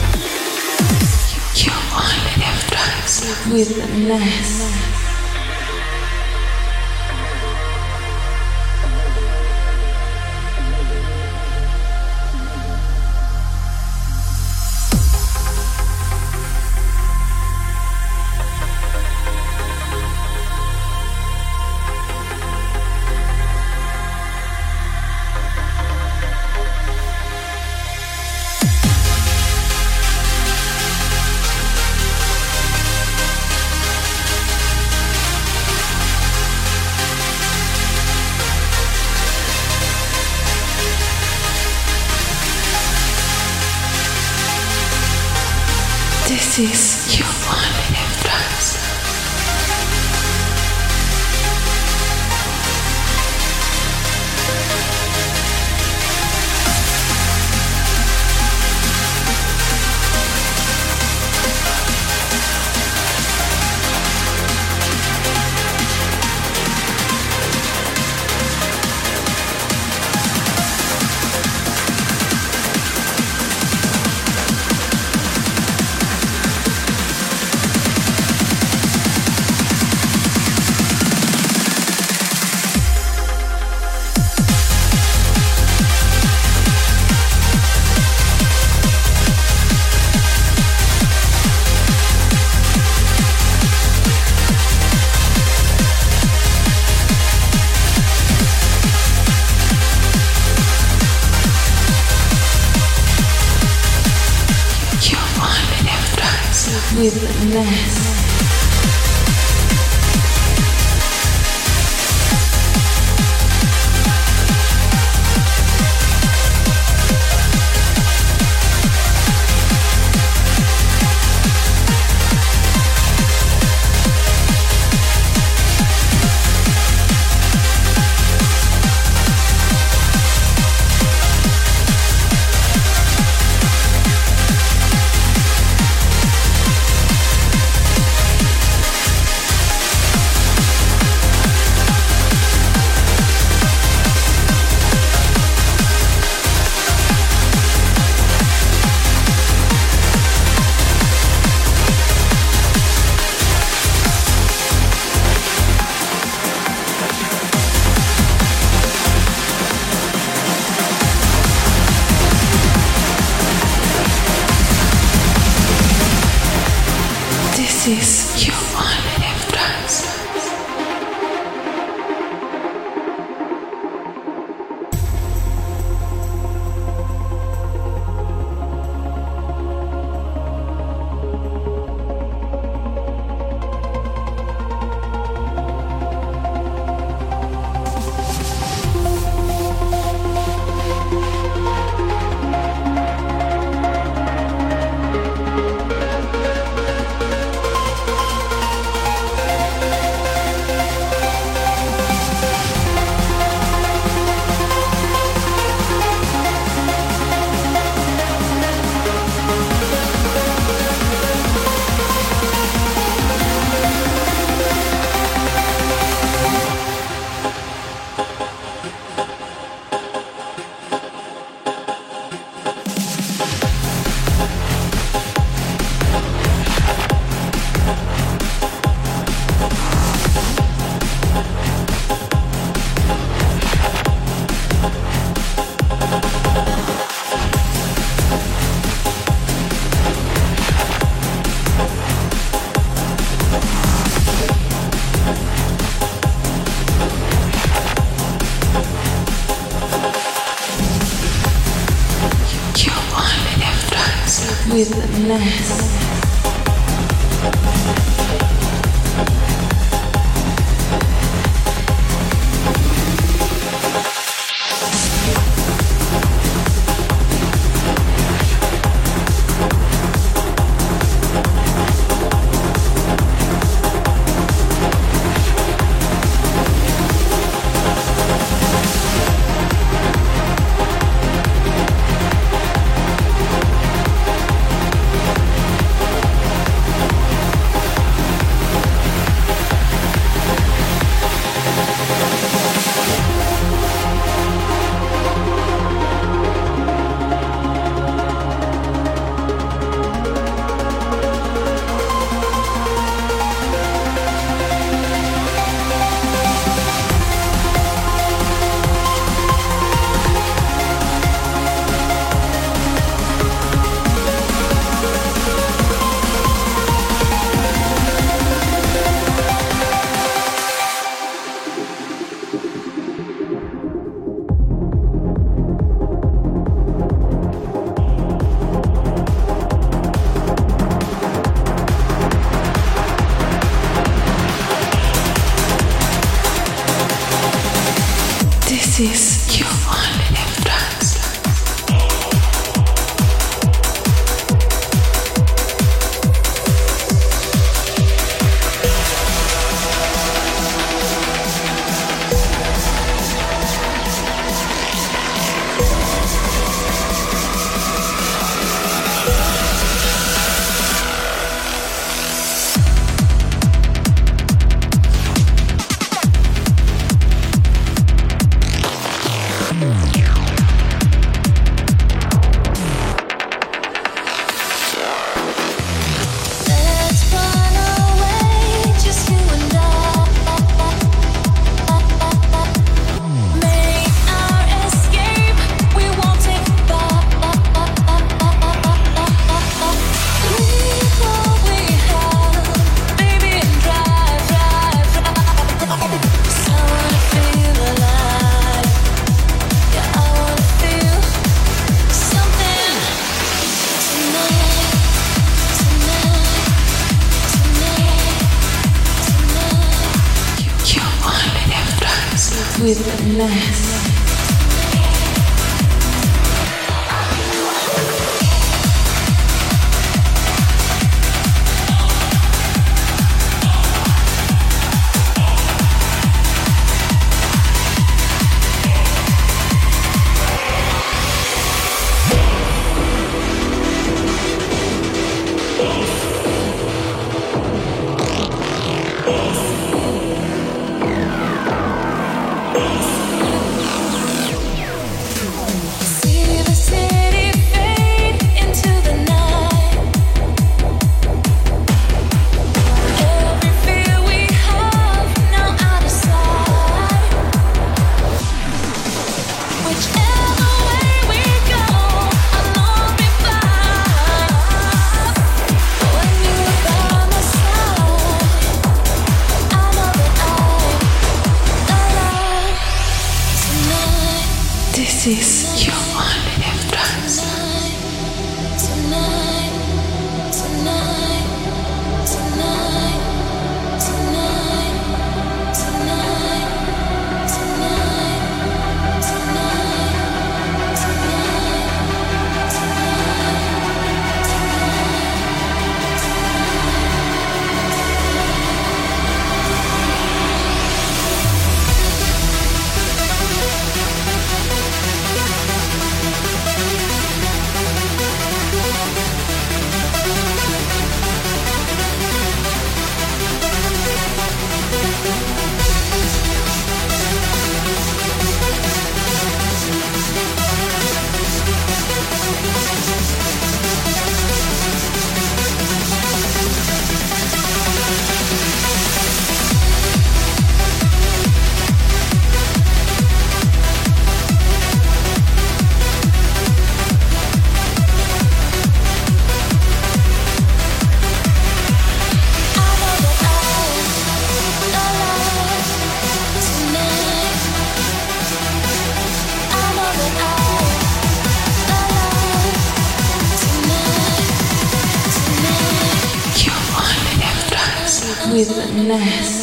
with 558.54 558.68
the 558.68 559.04
nest. 559.04 559.63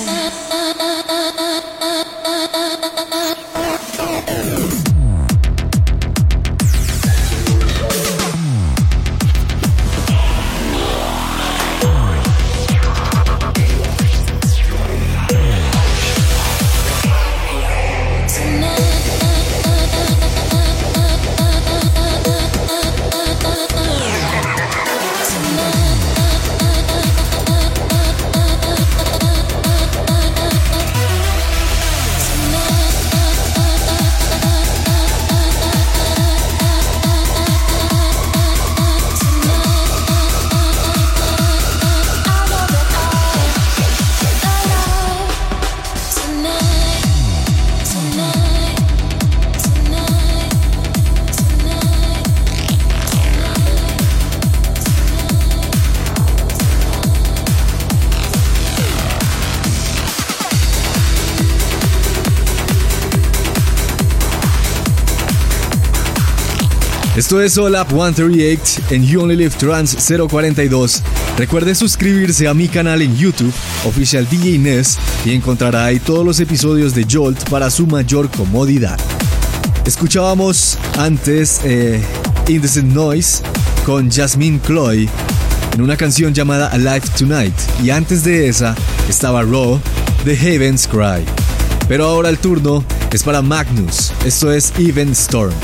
Esto 67.31 67.43
es 67.43 67.59
All 67.59 67.77
Up 67.77 67.87
138 67.91 68.83
en 68.91 69.07
You 69.07 69.23
Only 69.23 69.37
Live 69.37 69.55
Trans 69.57 69.97
042. 70.05 71.01
Recuerde 71.39 71.77
suscribirse 71.77 72.49
a 72.49 72.55
mi 72.55 72.67
canal 72.67 73.03
en 73.03 73.17
YouTube, 73.17 73.53
Oficial 73.85 74.29
DJ 74.29 74.59
Ness, 74.59 74.99
y 75.25 75.31
encontrará 75.31 75.85
ahí 75.85 76.01
todos 76.01 76.27
los 76.27 76.41
episodios 76.41 76.93
de 76.93 77.07
Jolt 77.09 77.49
para 77.49 77.71
su 77.71 77.87
mayor 77.87 78.29
comodidad. 78.33 78.99
Escuchábamos 79.87 80.77
antes 80.99 81.61
eh, 81.63 82.03
Indecent 82.49 82.93
Noise 82.93 83.43
con 83.87 84.11
Jasmine 84.11 84.59
Cloy 84.59 85.09
en 85.75 85.83
una 85.83 85.97
canción 85.97 86.35
llamada 86.35 86.67
Alive 86.71 87.03
Tonight, 87.17 87.55
y 87.81 87.91
antes 87.91 88.25
de 88.25 88.49
esa 88.49 88.75
estaba 89.09 89.43
Raw 89.43 89.81
de 90.25 90.37
Haven's 90.37 90.89
Cry. 90.89 91.25
Pero 91.87 92.07
ahora 92.07 92.29
el 92.29 92.39
turno 92.39 92.85
es 93.13 93.23
para 93.23 93.41
Magnus, 93.41 94.11
esto 94.25 94.53
es 94.53 94.73
Even 94.81 95.13
Storm. 95.13 95.55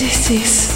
This 0.00 0.30
is 0.30 0.69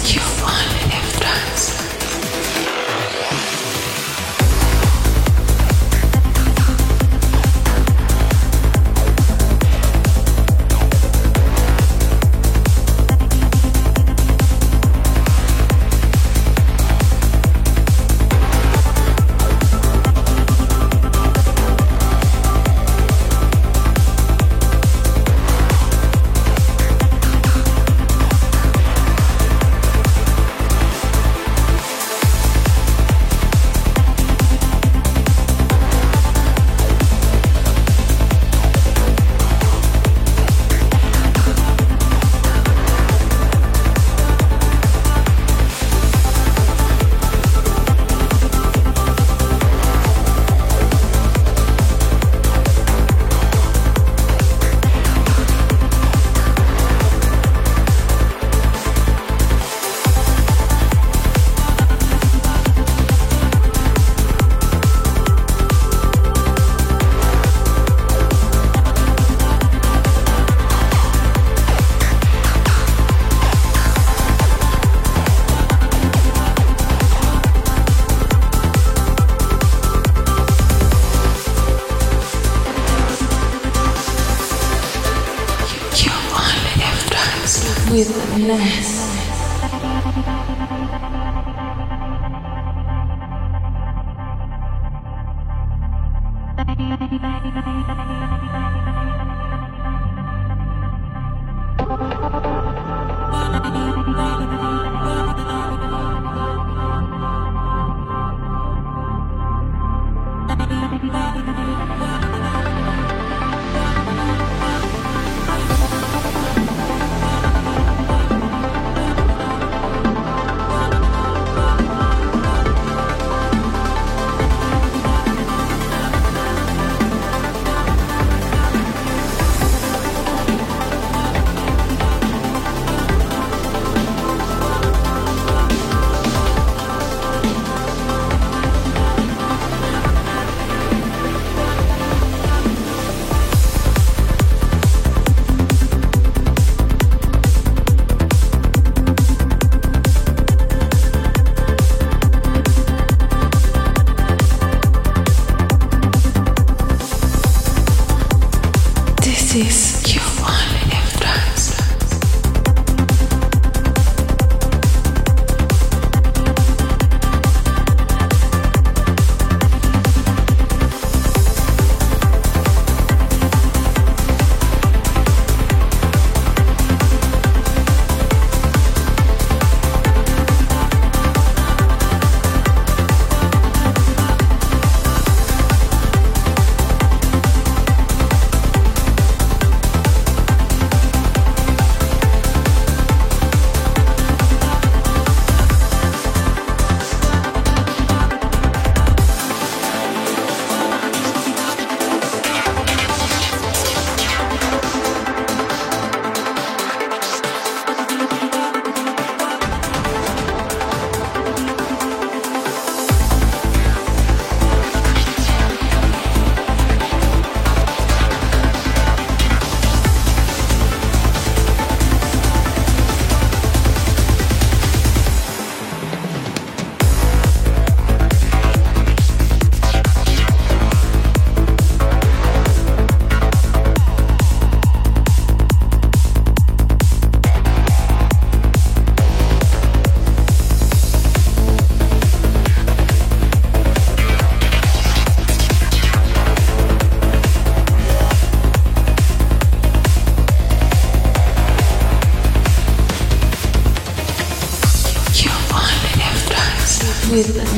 This 90.15 90.23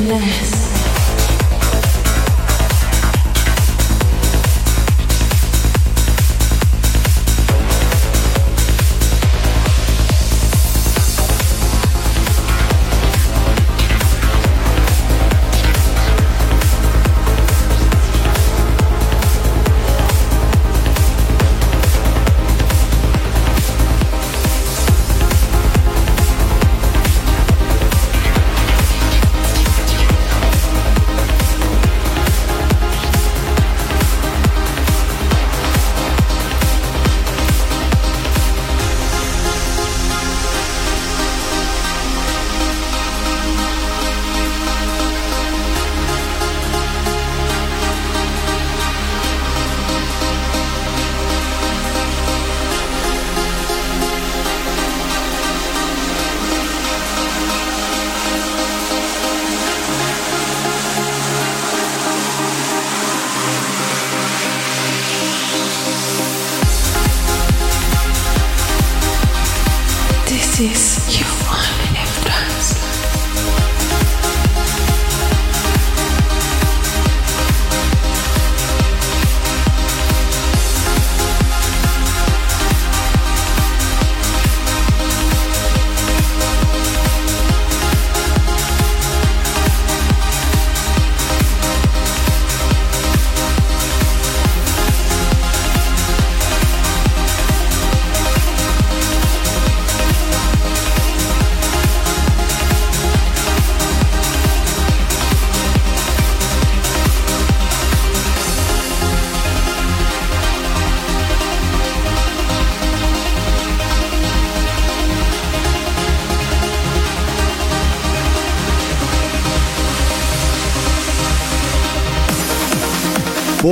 with 0.07 0.46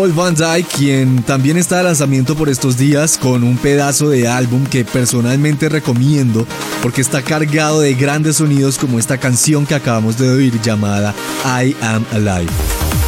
Paul 0.06 0.14
Van 0.14 0.36
Dyke, 0.36 0.68
quien 0.68 1.24
también 1.24 1.58
está 1.58 1.78
de 1.78 1.84
lanzamiento 1.86 2.36
por 2.36 2.48
estos 2.48 2.78
días 2.78 3.18
con 3.18 3.44
un 3.44 3.58
pedazo 3.58 4.10
de 4.10 4.28
álbum 4.28 4.64
que 4.64 4.86
personalmente 4.86 5.68
recomiendo 5.68 6.46
porque 6.84 7.02
está 7.02 7.24
cargado 7.24 7.80
de 7.80 7.96
grandes 7.96 8.36
sonidos 8.36 8.78
como 8.78 9.00
esta 9.00 9.18
canción 9.18 9.66
que 9.66 9.74
acabamos 9.74 10.20
de 10.20 10.30
oír 10.30 10.62
llamada 10.62 11.16
I 11.44 11.76
Am 11.82 12.06
Alive. 12.14 12.52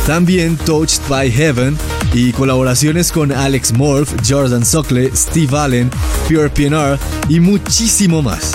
También 0.08 0.58
Touched 0.58 1.02
by 1.08 1.30
Heaven 1.30 1.78
y 2.14 2.32
colaboraciones 2.32 3.12
con 3.12 3.32
Alex 3.32 3.74
Morph, 3.74 4.16
Jordan 4.28 4.66
Sockle, 4.66 5.12
Steve 5.16 5.56
Allen, 5.56 5.92
Pure 6.28 6.50
PNR 6.50 6.98
y 7.30 7.40
muchísimo 7.40 8.24
más. 8.24 8.54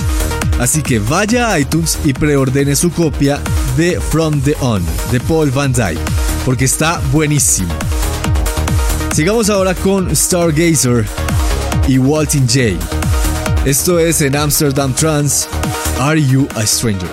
Así 0.58 0.82
que 0.82 0.98
vaya 0.98 1.52
a 1.52 1.60
iTunes 1.60 1.96
y 2.04 2.12
preordene 2.12 2.74
su 2.74 2.90
copia 2.90 3.38
de 3.76 4.00
From 4.00 4.40
the 4.40 4.56
On 4.60 4.82
de 5.12 5.20
Paul 5.20 5.52
Van 5.52 5.72
Dyke, 5.72 6.00
porque 6.44 6.64
está 6.64 7.00
buenísimo. 7.12 7.72
Sigamos 9.12 9.50
ahora 9.50 9.74
con 9.74 10.16
Stargazer 10.16 11.06
y 11.86 11.98
Walting 11.98 12.46
J. 12.46 12.78
Esto 13.66 13.98
es 13.98 14.22
en 14.22 14.34
Amsterdam 14.34 14.94
Trans. 14.94 15.46
Are 16.00 16.18
You 16.18 16.48
a 16.56 16.64
Stranger? 16.64 17.10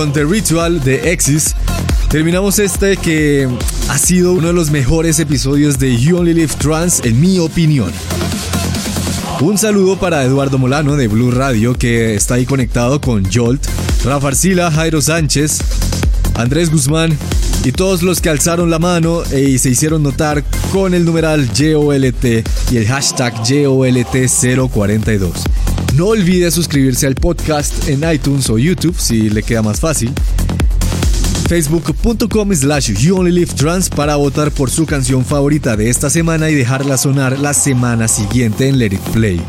Con 0.00 0.14
The 0.14 0.24
Ritual 0.24 0.82
de 0.82 1.12
Exis 1.12 1.54
terminamos 2.08 2.58
este 2.58 2.96
que 2.96 3.46
ha 3.90 3.98
sido 3.98 4.32
uno 4.32 4.46
de 4.46 4.54
los 4.54 4.70
mejores 4.70 5.18
episodios 5.18 5.78
de 5.78 5.94
You 5.94 6.16
Only 6.16 6.32
Live 6.32 6.54
Trans 6.58 7.02
en 7.04 7.20
mi 7.20 7.38
opinión. 7.38 7.92
Un 9.42 9.58
saludo 9.58 9.98
para 9.98 10.24
Eduardo 10.24 10.56
Molano 10.56 10.96
de 10.96 11.06
Blue 11.06 11.30
Radio 11.30 11.74
que 11.74 12.14
está 12.14 12.36
ahí 12.36 12.46
conectado 12.46 13.02
con 13.02 13.30
Jolt, 13.30 13.62
Rafa 14.02 14.28
Arcila, 14.28 14.70
Jairo 14.70 15.02
Sánchez, 15.02 15.58
Andrés 16.34 16.70
Guzmán 16.70 17.14
y 17.62 17.72
todos 17.72 18.02
los 18.02 18.22
que 18.22 18.30
alzaron 18.30 18.70
la 18.70 18.78
mano 18.78 19.22
y 19.36 19.58
se 19.58 19.68
hicieron 19.68 20.02
notar 20.02 20.42
con 20.72 20.94
el 20.94 21.04
numeral 21.04 21.52
YOLT 21.52 22.24
y 22.70 22.76
el 22.78 22.86
hashtag 22.86 23.34
YOLT042. 23.42 25.59
No 25.94 26.06
olvide 26.08 26.50
suscribirse 26.50 27.06
al 27.06 27.14
podcast 27.14 27.88
en 27.88 28.10
iTunes 28.10 28.48
o 28.50 28.58
YouTube 28.58 28.96
si 28.98 29.30
le 29.30 29.42
queda 29.42 29.62
más 29.62 29.80
fácil. 29.80 30.12
Facebook.com 31.48 32.54
slash 32.54 32.92
You 32.92 33.16
Only 33.16 33.32
Live 33.32 33.54
Trans 33.54 33.88
para 33.88 34.14
votar 34.16 34.52
por 34.52 34.70
su 34.70 34.86
canción 34.86 35.24
favorita 35.24 35.76
de 35.76 35.90
esta 35.90 36.08
semana 36.08 36.48
y 36.48 36.54
dejarla 36.54 36.96
sonar 36.96 37.40
la 37.40 37.54
semana 37.54 38.06
siguiente 38.06 38.68
en 38.68 38.78
Let 38.78 38.94
It 38.94 39.00
Play. 39.12 39.40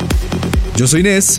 Yo 0.76 0.88
soy 0.88 1.03
Nes 1.03 1.38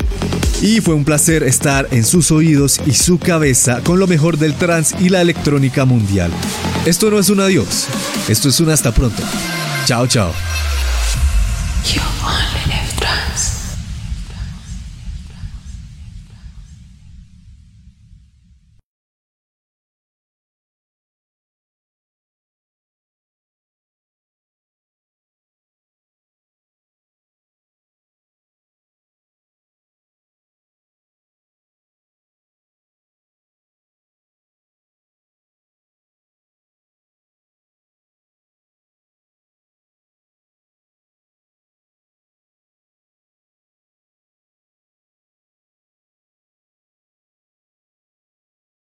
y 0.62 0.80
fue 0.80 0.94
un 0.94 1.04
placer 1.04 1.42
estar 1.42 1.88
en 1.90 2.04
sus 2.04 2.30
oídos 2.30 2.80
y 2.86 2.92
su 2.92 3.18
cabeza 3.18 3.80
con 3.82 3.98
lo 3.98 4.06
mejor 4.06 4.38
del 4.38 4.54
trans 4.54 4.94
y 5.00 5.08
la 5.08 5.20
electrónica 5.20 5.84
mundial. 5.84 6.30
Esto 6.86 7.10
no 7.10 7.18
es 7.18 7.28
un 7.28 7.40
adiós, 7.40 7.86
esto 8.28 8.48
es 8.48 8.60
un 8.60 8.70
hasta 8.70 8.92
pronto. 8.92 9.22
Chao, 9.86 10.06
chao. 10.06 10.32